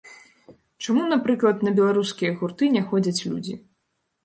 Чаму, 0.83 1.03
напрыклад, 1.11 1.61
на 1.67 1.75
беларускія 1.81 2.31
гурты 2.41 2.73
не 2.79 2.83
ходзяць 2.91 3.17
людзі? 3.31 3.55